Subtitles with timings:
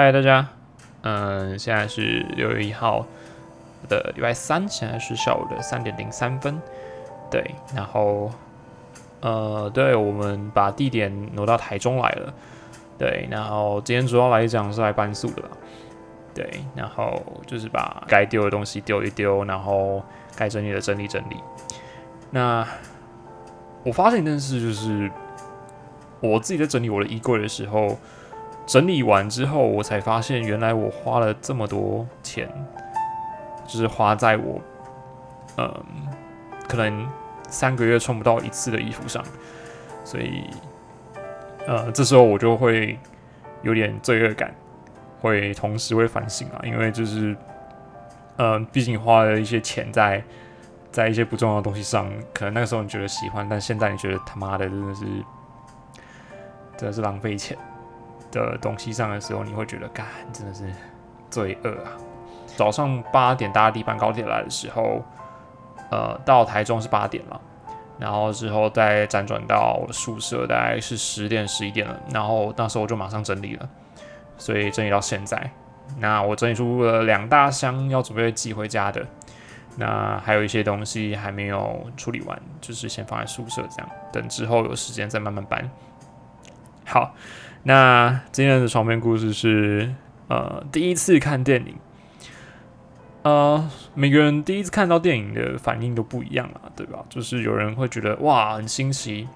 [0.00, 0.46] 嗨，大家，
[1.02, 3.04] 嗯，现在是六月一号
[3.88, 6.62] 的礼拜三，现在是下午的三点零三分。
[7.28, 8.30] 对，然后，
[9.20, 12.32] 呃，对我们把地点挪到台中来了。
[12.96, 15.42] 对，然后今天主要来讲是来搬宿的。
[16.32, 20.00] 对，然后就是把该丢的东西丢一丢，然后
[20.36, 21.34] 该整理的整理整理。
[22.30, 22.64] 那
[23.82, 25.10] 我发现一件事，就是
[26.20, 27.98] 我自己在整理我的衣柜的时候。
[28.68, 32.46] 整理完之后，我才发现原来我花了这么多钱，
[33.66, 34.60] 就是花在我，
[35.56, 35.84] 嗯，
[36.68, 37.08] 可能
[37.48, 39.24] 三个月穿不到一次的衣服上，
[40.04, 40.44] 所以，
[41.66, 42.98] 呃，这时候我就会
[43.62, 44.54] 有点罪恶感，
[45.22, 47.34] 会同时会反省啊，因为就是，
[48.36, 50.22] 嗯，毕竟花了一些钱在
[50.92, 55.04] 在一些不重要的东西上，可能那个时候你觉得喜欢，但现在你觉得他妈的真的是
[56.76, 57.56] 真的是浪费钱。
[58.30, 60.64] 的东西上的时候，你会觉得，干真的是
[61.30, 61.92] 罪恶啊！
[62.56, 65.04] 早上八点搭地板高铁来的时候，
[65.90, 67.40] 呃，到台中是八点了，
[67.98, 73.68] 然后之后再辗转到宿舍，大概是十点十一点了，然后那时候我就马上整理了，
[74.36, 75.50] 所以整理到现在，
[75.98, 79.06] 那我整理出了两大箱要准备寄回家的，
[79.76, 85.70] 那还有一些东西还没有处理完，就是先放在宿舍这样，等之后有时间再慢慢搬。
[86.84, 87.14] 好。
[87.64, 89.92] 那今天的床边故事是，
[90.28, 91.74] 呃，第一次看电影，
[93.22, 97.04] 呃，每个人第一次看到电影的反应都不一样啊，对吧？
[97.10, 99.28] 就是有人会觉得哇很新奇，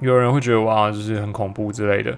[0.00, 2.16] 有人会觉得哇就是很恐怖之类的。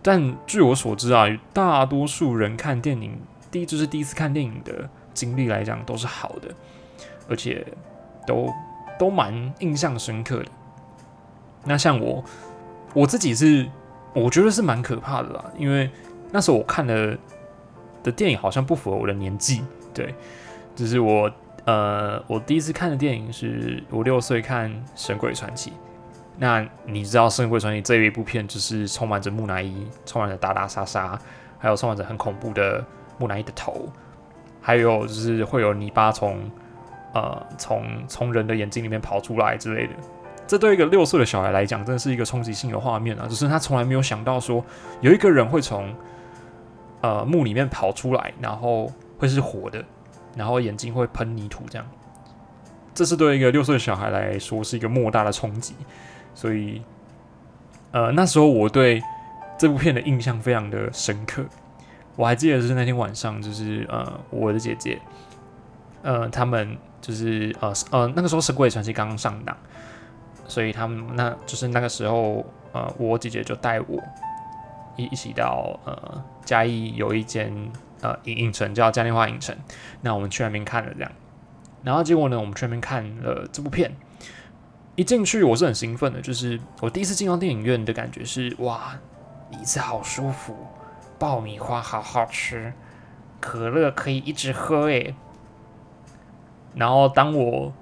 [0.00, 3.18] 但据我所知啊，大多数人看电影，
[3.50, 6.48] 第一就是第一次看电影的经历来讲都是好的，
[7.28, 7.66] 而且
[8.26, 8.50] 都
[8.98, 10.46] 都蛮印象深刻的。
[11.64, 12.24] 那像我
[12.94, 13.68] 我自己是。
[14.18, 15.88] 我觉得是蛮可怕的啦，因为
[16.30, 17.16] 那时候我看的
[18.02, 19.62] 的电影好像不符合我的年纪，
[19.94, 20.14] 对，
[20.74, 21.30] 就是我
[21.64, 25.70] 呃，我第一次看的电影是五六岁看《神鬼传奇》，
[26.38, 31.18] 那你知道《神鬼传奇》这一部片就是充满着木乃伊，充满着打打杀杀，
[31.58, 32.84] 还有充满着很恐怖的
[33.18, 33.86] 木乃伊的头，
[34.60, 36.50] 还有就是会有泥巴从
[37.12, 39.92] 呃从从人的眼睛里面跑出来之类的。
[40.48, 43.28] 这对一个六岁的小孩来讲，真的是一个冲击性的画面啊！
[43.28, 44.64] 就是他从来没有想到说，
[45.02, 45.94] 有一个人会从
[47.02, 49.84] 呃墓里面跑出来，然后会是活的，
[50.34, 51.86] 然后眼睛会喷泥土，这样。
[52.94, 55.74] 这是对一个六岁小孩来说是一个莫大的冲击。
[56.34, 56.80] 所以，
[57.92, 59.02] 呃，那时候我对
[59.58, 61.44] 这部片的印象非常的深刻。
[62.16, 64.98] 我还记得是那天晚上，就是呃，我的姐姐，
[66.02, 69.54] 呃，他们就是呃呃，那个时候《神鬼传奇》刚刚上档。
[70.48, 74.02] 所以他们那就是那个时候，呃，我姐姐就带我
[74.96, 77.52] 一一起到呃嘉义有一间
[78.00, 79.54] 呃影影城叫嘉年华影城，
[80.00, 81.12] 那我们去那边看了这样，
[81.84, 83.94] 然后结果呢，我们去那边看了这部片，
[84.96, 88.94] 一进去我是很兴奋的，就是我第一次进到电影院的感觉是哇，
[89.50, 90.56] 椅子好舒服，
[91.18, 92.72] 爆米花好好吃，
[93.38, 95.14] 可乐可以一直喝诶。
[96.74, 97.72] 然后当我。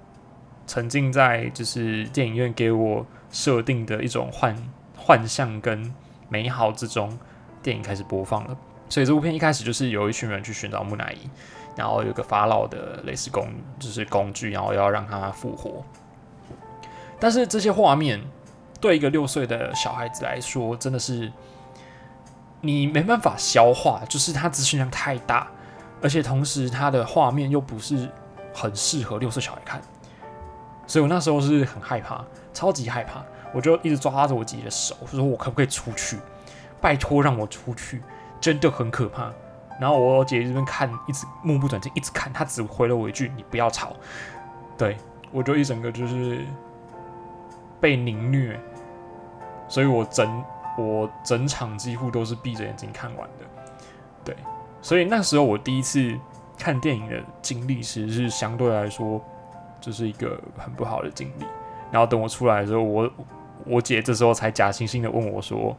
[0.67, 4.57] 沉浸在就是电影院给我设定的一种幻
[4.97, 5.95] 幻象跟
[6.29, 7.17] 美好之中，
[7.63, 8.57] 电影开始播放了。
[8.89, 11.29] 所以这部片一开始就是有一群人去寻找木乃伊，
[11.77, 15.85] 然后有个法老的类似工就是工具，然后要让他复活。
[17.19, 18.21] 但是这些画面
[18.81, 21.33] 对一个六岁的小孩子来说，真的是
[22.61, 25.49] 你没办法消化，就是他资讯量太大，
[26.03, 28.09] 而且同时他的画面又不是
[28.53, 29.81] 很适合六岁小孩看。
[30.87, 32.25] 所以我那时候是很害怕，
[32.55, 33.23] 超级害怕，
[33.53, 36.19] 我就一直抓着我姐姐的手，说：“我可不可以出去？
[36.81, 38.03] 拜托让我出去，
[38.41, 39.33] 真的很可怕。”
[39.81, 43.95] 然后我姐姐这边看，一直目不转睛，一直看，她只回了我一句：“你不要吵。”
[44.79, 44.97] 对
[45.33, 46.47] 我就一整个就是
[47.81, 48.59] 被凌虐，
[49.69, 50.45] 所以我整
[50.79, 53.45] 我整场几乎都是闭着眼睛看完的。
[54.25, 54.37] 对，
[54.81, 56.17] 所以那时候我第一次
[56.57, 59.21] 看电影的经历，其实是相对来说。
[59.81, 61.47] 这是一个很不好的经历。
[61.91, 63.11] 然后等我出来的时候，我
[63.65, 65.77] 我姐这时候才假惺惺的问我说：“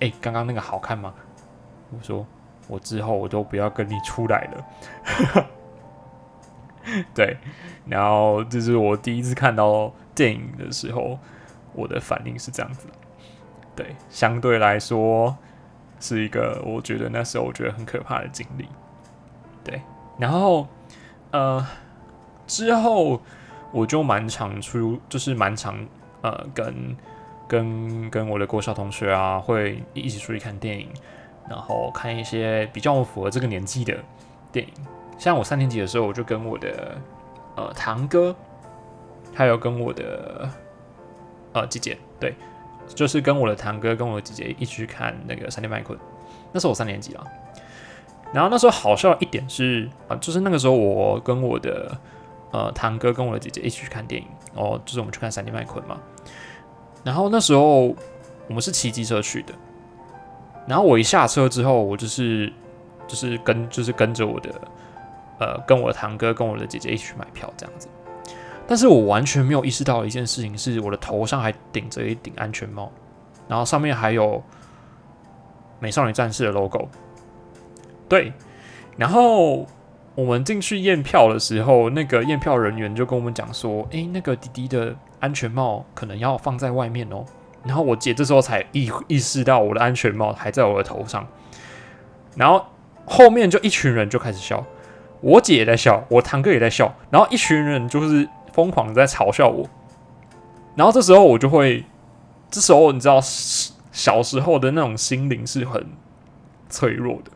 [0.00, 1.12] 哎，刚刚那个好看吗？”
[1.92, 2.26] 我说
[2.68, 5.46] ：“我之后我都不要跟你出来了。
[7.14, 7.36] ”对，
[7.86, 11.18] 然后这是我第一次看到电影的时候，
[11.74, 12.86] 我的反应是这样子。
[13.76, 15.36] 对，相对来说
[16.00, 18.68] 是一个我觉得那时候我觉得很可怕的经历。
[19.62, 19.82] 对，
[20.18, 20.66] 然后
[21.30, 21.64] 呃
[22.50, 23.20] 之后。
[23.72, 25.78] 我就蛮常出，就是蛮常
[26.22, 26.96] 呃跟
[27.46, 30.88] 跟跟我的国小同学啊，会一起出去看电影。
[31.48, 33.96] 然后看一些比较符合这个年纪的
[34.50, 34.72] 电影。
[35.16, 36.98] 像我三年级的时候，我就跟我的
[37.54, 38.34] 呃堂哥，
[39.32, 40.50] 还有跟我的
[41.52, 42.34] 呃姐姐，对，
[42.88, 45.96] 就是跟我的堂哥跟我的姐姐一起去看那个《闪电麦昆》。
[46.50, 47.24] 那时候我三年级啊。
[48.32, 51.96] 然后那时候好笑一点是啊，就是那个时候我跟我的
[52.52, 55.98] 呃堂哥跟我的姐姐一起去看电影，哦，就是我们去看《闪电麦昆》嘛。
[57.02, 57.94] 然后那时候
[58.46, 59.54] 我们是骑机车去的。
[60.66, 62.52] 然后我一下车之后，我就是
[63.08, 64.50] 就是跟就是跟着我的
[65.38, 67.88] 呃跟我的堂哥跟我的姐姐一起去买票这样子。
[68.68, 72.92] 但是我完全没有意识到一件事情，是我的头上还顶着一顶安全帽，
[73.48, 74.40] 然后上面还有
[75.80, 76.86] 美少女战士的 logo。
[78.08, 78.32] 对，
[78.96, 79.66] 然后
[80.14, 87.24] 我们进去验票的时候，那个验票人员就跟我们讲说：“诶，那个滴滴的安全帽可能要放在外面哦。”
[87.64, 91.26] 然后我姐这时候才意意识到我的安全帽还在我的头上，
[92.34, 92.64] 然后
[93.04, 94.64] 后面就一群人就开始笑，
[95.20, 99.68] 我姐也在笑，我堂哥也在笑，然后一群人就是疯狂在嘲笑我。
[100.74, 101.84] 然后这时候我就会，
[102.50, 103.20] 这时候你知道
[103.92, 105.86] 小时候的那种心灵是很
[106.68, 107.30] 脆弱的。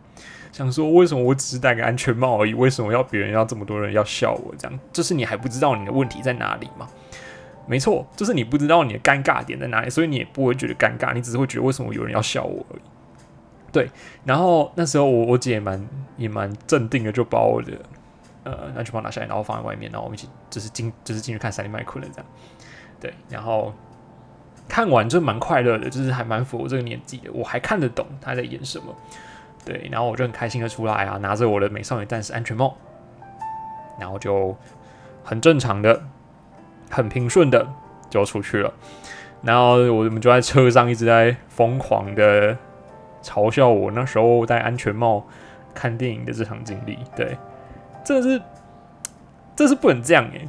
[0.55, 4.55] 想说为什么我只是戴个安全帽而已，为什么要别人要这么多人要笑我？
[4.57, 6.89] 这样就是你还不知道你的问题在哪里吗？
[7.67, 12.83] 没错，就是你不知道你的尴尬点在哪里，所以你也不会觉得尴尬，你只是会觉得为什么有人要笑我而已。
[13.73, 13.91] 对，
[14.25, 17.73] 然后那时候我我姐也蛮也蛮镇定的，就把我的
[18.45, 22.31] 呃安全帽拿下来，然后放在外面，然后我们一起就是进就是进去看《三 D 麦昆》了这样。
[23.01, 23.75] 对，然后
[24.69, 28.95] 看完就蛮快乐的，就是还蛮符合这个年纪的，我还看得懂他在演什么。
[29.65, 32.77] 对，然后我就很开心的出来啊，拿着我的美少女战士安全帽，
[33.99, 34.55] 然后就
[35.25, 36.03] 很正常的、
[36.91, 37.67] 很平顺的
[38.11, 38.71] 就出去了。
[39.43, 42.57] 然后我们就在车上一直在疯狂的
[43.23, 45.25] 嘲笑我那时候戴安全帽
[45.75, 46.99] 看电影的这场经历。
[47.17, 47.39] 对，
[48.05, 48.43] 这是
[49.57, 50.47] 这是不能这样诶，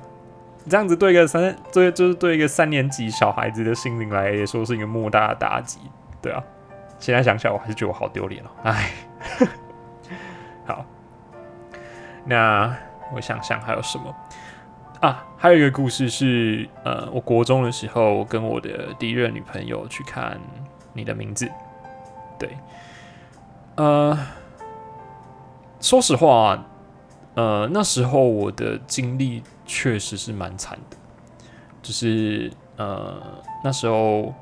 [0.69, 5.79] 这样子对一个三对就是对一个三年级小孩子的心灵来说是一个莫大的打击。
[6.21, 6.43] 对啊。
[6.97, 8.47] 现在想起来，我还是觉得我好丢脸哦。
[8.63, 8.89] 哎，
[10.65, 10.85] 好，
[12.25, 12.75] 那
[13.13, 14.15] 我想想还有什么
[15.01, 15.25] 啊？
[15.37, 20.31] 还有一个故事是，呃，我国中的时候跟我的第一任女朋友去看
[20.93, 21.45] 《你的名字》。
[22.39, 22.57] 对，
[23.75, 24.17] 呃，
[25.79, 26.65] 说实话，
[27.35, 30.97] 呃，那时候我的经历确实是蛮惨的，
[31.81, 33.21] 就是呃，
[33.63, 34.33] 那时候。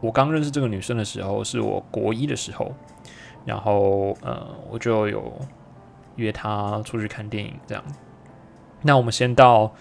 [0.00, 2.70] 我刚认识这个女生的时候，是我国一的时候，
[3.44, 5.32] 然后呃，我就有
[6.16, 7.84] 约他出去看电影，这样。
[8.82, 9.72] 那我们先到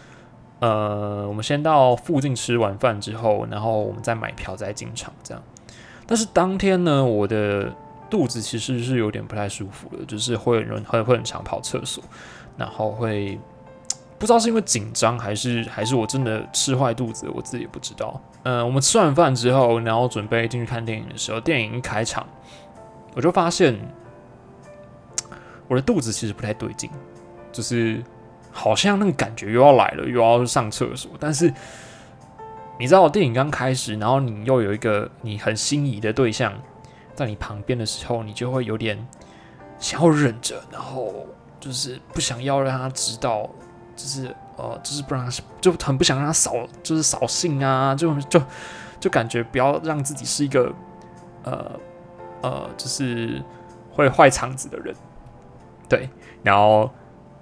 [0.60, 5.44] 呃，我们先到附近吃完饭之后，然后我们再买票再进场，这样。
[6.06, 7.72] 但是当天呢，我的
[8.10, 12.04] 肚子其实是有点不太舒服的，就是会很会会很常跑厕所，
[12.58, 13.40] 然后会。
[14.20, 18.22] 不知道是因为紧张还是 还是我真的吃坏肚子，我自己也不知道。
[18.44, 22.26] 嗯，我们吃完饭之后，然后准备进去看电影的时候，电影一开场，
[23.16, 23.80] 我就发现
[25.68, 26.90] 我的肚子其实不太对劲，
[27.52, 28.04] 就是
[28.52, 31.12] 好像那个感觉又要来了，又要上厕所。
[31.20, 31.54] 但是
[32.80, 36.54] 你知道，电影刚开始，然后你又有一个你很心仪的对象
[37.16, 39.08] 在你旁边的时候，你就会有点
[39.80, 41.14] 想要忍着，然后
[41.60, 43.50] 就是不想要让他知道。
[43.96, 48.42] 就是呃，就是不让就很不想让他扫，就是扫兴啊，就就
[49.00, 50.74] 就感觉不要让自己是一个
[51.44, 51.80] 呃
[52.44, 53.42] 呃，就是
[53.92, 54.96] 会坏肠子的人，
[55.90, 56.08] 对。
[56.44, 56.92] 然后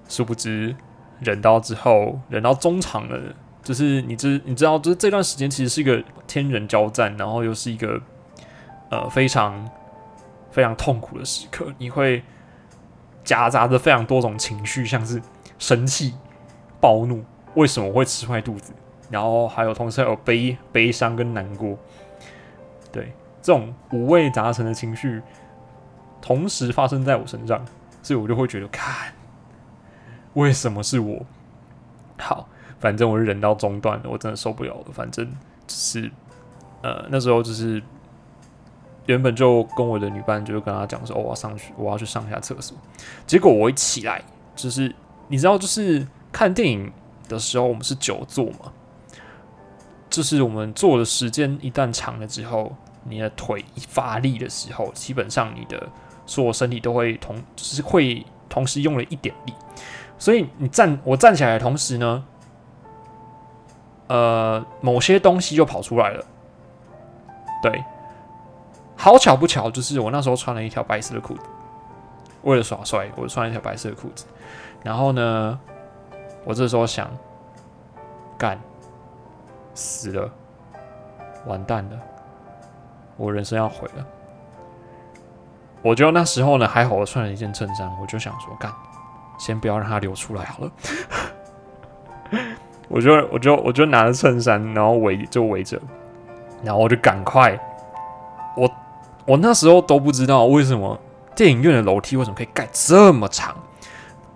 [0.07, 0.73] 殊不知
[1.19, 3.19] 忍到之后，忍到中场了，
[3.61, 7.99] 就是你知你知道，就是这段时间其实是一个天人交战，然后又是一个
[8.89, 9.69] 呃非常
[10.51, 12.23] 非常痛苦的时刻，你会
[13.25, 15.21] 夹杂着非常多种情绪，像是
[15.59, 16.13] 生气。
[16.79, 18.73] 暴怒，为什么会吃坏肚子？
[19.11, 21.77] 然后还有同时还有悲悲伤跟难过，
[22.91, 25.21] 对，这种五味杂陈的情绪
[26.21, 27.65] 同时发生在我身上，
[28.03, 29.13] 所以我就会觉得，看
[30.33, 31.25] 为什么是我？
[32.17, 32.47] 好，
[32.79, 34.85] 反正我是忍到中段了，我真的受不了了。
[34.93, 36.11] 反正就是
[36.81, 37.81] 呃那时候就是
[39.05, 42.77] 原本就跟我的女伴就跟他讲说，我要上去，我要去上下厕所。
[43.25, 44.23] 结果我一起来，
[44.55, 44.93] 就是
[45.27, 46.07] 你知道，就是。
[46.33, 46.89] 看电影
[47.27, 48.71] 的时候，我们是久坐嘛，
[50.09, 55.89] 就是我们坐的时间一旦长了之后，你的腿一发力的时候，基本上你的
[56.25, 59.53] 所有身体都会同，就是会同时用了一点力，
[60.17, 62.23] 所以你站我站起来的同时呢，
[64.07, 66.25] 呃，某些东西就跑出来了，
[67.63, 67.83] 对，
[68.95, 71.41] 好巧不巧，就是我那时候穿了一条白色的裤子，
[72.43, 74.25] 为了耍帅，我穿了一条白色的裤子。
[74.83, 75.59] 然后呢，
[76.43, 77.09] 我这时候想，
[78.37, 78.59] 干，
[79.73, 80.29] 死了，
[81.45, 81.99] 完蛋了，
[83.17, 84.05] 我人生要毁了。
[85.81, 88.71] 我觉得那时候呢，还好我穿了一件衬衫，我就想说，干，
[89.39, 90.71] 先不要让它流出来好了。
[92.87, 95.81] 我就我就我就拿着衬衫，然后围就围着，
[96.63, 97.59] 然后我就赶快，
[98.55, 98.69] 我
[99.25, 100.99] 我那时候都不知道为什么
[101.35, 103.55] 电影院的楼梯为什么可以盖这么长。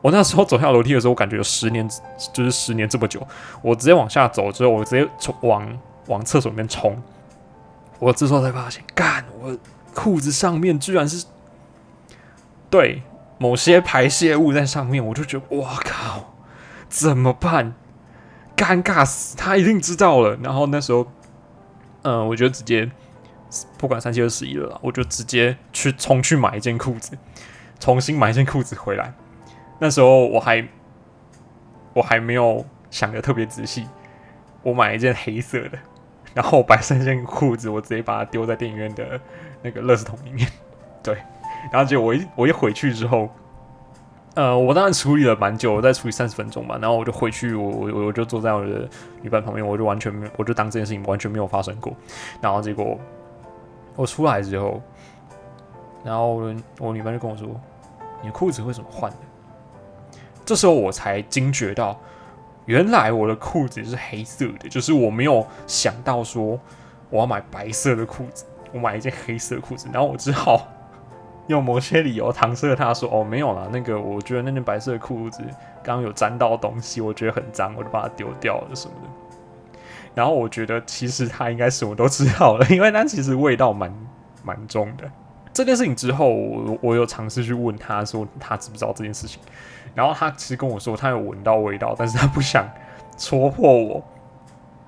[0.01, 1.88] 我那时候走下楼梯的时候，我感觉有十年，
[2.32, 3.22] 就是十年这么久。
[3.62, 5.67] 我直接往下走之后，我直接从往
[6.08, 6.96] 往厕所里面冲。
[7.99, 9.57] 我这时候才发现，干，我
[9.93, 11.25] 裤子上面居然是。
[12.69, 13.03] 对，
[13.37, 16.33] 某些排泄物在上面，我就觉得，哇靠，
[16.89, 17.73] 怎么办？
[18.57, 19.37] 尴尬死！
[19.37, 20.35] 他一定知道了。
[20.43, 21.07] 然后那时候，
[22.01, 22.89] 嗯，我就直接
[23.77, 27.17] 不管三七二十一了，我就直接去冲去买一件裤子，
[27.79, 29.13] 重新买一件裤子回来。
[29.79, 30.67] 那时候我还
[31.93, 33.85] 我还没有想的特别仔细，
[34.63, 35.77] 我买一件黑色的，
[36.36, 39.20] 然后白色那件裤子，我直接把它丢在电影院的
[39.63, 40.48] 那个垃圾桶里面。
[41.01, 41.18] 对。
[41.72, 43.27] 然后结果我一我一回去之后，
[44.36, 46.77] 呃，我当然处理了蛮久，我再处理三十分钟吧。
[46.80, 48.88] 然后我就回去，我我我就坐在我的
[49.24, 51.92] 女伴旁边，我就完全没，我就当这件事情完全没有发生过。
[52.39, 53.00] 然后结果
[53.96, 54.80] 我出来之后，
[56.04, 57.48] 然后我我女伴就跟我说
[58.22, 59.18] ：“你裤子为什么换的？”
[60.46, 62.00] 这时候我才惊觉到，
[62.65, 66.60] 原来我的裤子是黑色的，就是我没有想到说
[67.10, 70.67] 我要买白色的裤子，我买一件黑色裤子，然后我只好。
[71.48, 75.43] 用某些理由搪塞他说：“哦，没有啦，那个我觉得那件白色的裤子
[75.84, 79.77] 刚刚有沾到东西，我觉得很脏，我就把它丢掉了什么的。”
[80.15, 83.93] 然后我觉得其实他应该什么都知道了，因为他其实味道蛮
[84.43, 85.07] 蛮重的。
[85.53, 89.39] 这件事情之后，我我有尝试去问他说他知不知道这件事情，
[89.95, 92.69] 然后他其实跟我说他有闻到味道，但是他不想
[93.17, 94.03] 戳破我。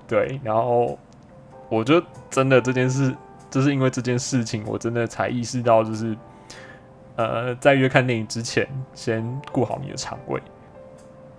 [0.06, 0.96] 对，然后
[1.68, 2.00] 我就
[2.30, 3.12] 真的这件事，
[3.50, 6.16] 就是因为这件事情，我真的才意识到就是。
[7.20, 10.40] 呃，在约看电影之前，先顾好你的肠胃。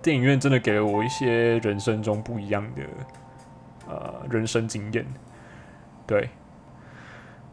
[0.02, 2.82] 电影院真的给了我一些人生中不一样的
[3.88, 5.06] 呃人生经验。
[6.06, 6.28] 对，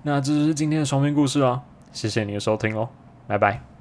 [0.03, 2.89] 那这就是今天的双面故事啊，谢谢你的收听哦，
[3.27, 3.76] 拜拜。